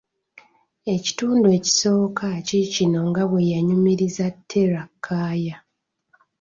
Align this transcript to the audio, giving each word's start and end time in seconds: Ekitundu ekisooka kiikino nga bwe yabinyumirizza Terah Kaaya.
Ekitundu 0.95 1.45
ekisooka 1.57 2.27
kiikino 2.47 2.99
nga 3.09 3.23
bwe 3.29 3.41
yabinyumirizza 3.51 4.25
Terah 4.49 4.87
Kaaya. 5.05 5.55